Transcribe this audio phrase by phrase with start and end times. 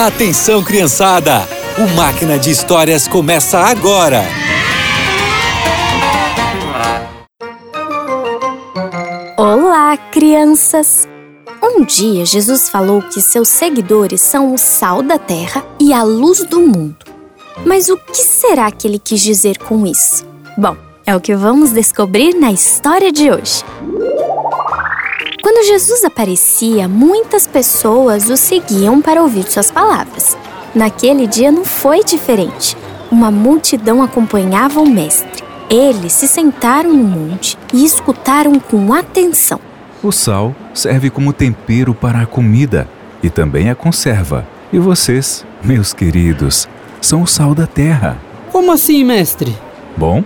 [0.00, 1.40] Atenção, criançada!
[1.76, 4.22] O Máquina de Histórias começa agora!
[9.36, 11.08] Olá, crianças!
[11.60, 16.44] Um dia Jesus falou que seus seguidores são o sal da terra e a luz
[16.44, 17.04] do mundo.
[17.66, 20.24] Mas o que será que ele quis dizer com isso?
[20.56, 23.64] Bom, é o que vamos descobrir na história de hoje.
[25.58, 30.38] Quando Jesus aparecia, muitas pessoas o seguiam para ouvir suas palavras.
[30.72, 32.76] Naquele dia não foi diferente.
[33.10, 35.42] Uma multidão acompanhava o Mestre.
[35.68, 39.58] Eles se sentaram no monte e escutaram com atenção.
[40.00, 42.88] O sal serve como tempero para a comida
[43.20, 44.46] e também a conserva.
[44.72, 46.68] E vocês, meus queridos,
[47.00, 48.16] são o sal da terra.
[48.52, 49.58] Como assim, mestre?
[49.96, 50.22] Bom,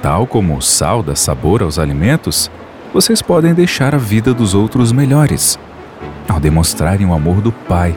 [0.00, 2.48] tal como o sal dá sabor aos alimentos,
[2.92, 5.58] vocês podem deixar a vida dos outros melhores
[6.28, 7.96] ao demonstrarem o amor do Pai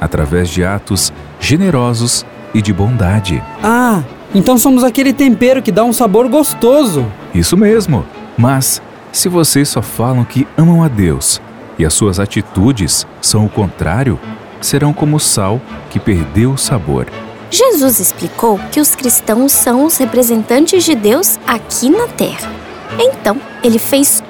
[0.00, 3.42] através de atos generosos e de bondade.
[3.62, 4.02] Ah,
[4.34, 7.06] então somos aquele tempero que dá um sabor gostoso.
[7.34, 8.04] Isso mesmo.
[8.36, 8.80] Mas
[9.12, 11.40] se vocês só falam que amam a Deus
[11.78, 14.18] e as suas atitudes são o contrário,
[14.60, 17.06] serão como o sal que perdeu o sabor.
[17.50, 22.50] Jesus explicou que os cristãos são os representantes de Deus aqui na terra.
[22.98, 24.22] Então, ele fez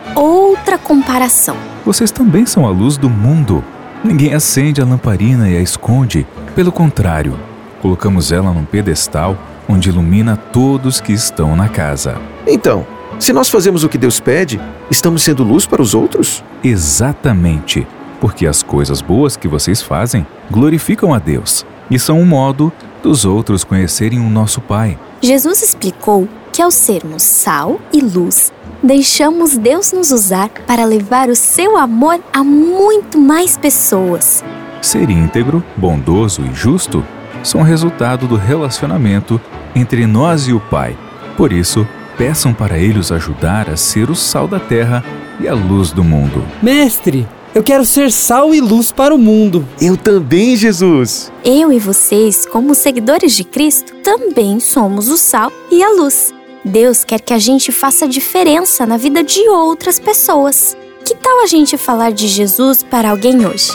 [0.53, 1.56] outra comparação.
[1.84, 3.64] Vocês também são a luz do mundo.
[4.05, 6.27] Ninguém acende a lamparina e a esconde.
[6.55, 7.39] Pelo contrário,
[7.81, 9.36] colocamos ela num pedestal
[9.69, 12.20] onde ilumina todos que estão na casa.
[12.47, 12.86] Então,
[13.19, 16.44] se nós fazemos o que Deus pede, estamos sendo luz para os outros?
[16.62, 17.87] Exatamente,
[18.20, 22.70] porque as coisas boas que vocês fazem glorificam a Deus e são um modo
[23.03, 24.98] dos outros conhecerem o nosso Pai.
[25.22, 31.34] Jesus explicou que ao sermos sal e luz, deixamos Deus nos usar para levar o
[31.34, 34.44] seu amor a muito mais pessoas.
[34.83, 37.03] Ser íntegro, bondoso e justo
[37.42, 39.41] são resultado do relacionamento
[39.75, 40.97] entre nós e o Pai.
[41.37, 41.88] Por isso,
[42.19, 45.03] peçam para Ele os ajudar a ser o sal da terra
[45.41, 46.44] e a luz do mundo.
[46.62, 49.66] Mestre, eu quero ser sal e luz para o mundo.
[49.81, 51.32] Eu também, Jesus.
[51.44, 56.32] Eu e vocês, como seguidores de Cristo, também somos o sal e a luz.
[56.65, 60.77] Deus quer que a gente faça diferença na vida de outras pessoas.
[61.05, 63.71] Que tal a gente falar de Jesus para alguém hoje?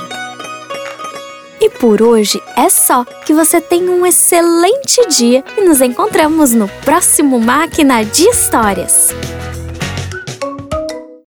[1.60, 3.04] E por hoje é só.
[3.26, 9.10] Que você tenha um excelente dia e nos encontramos no próximo Máquina de Histórias.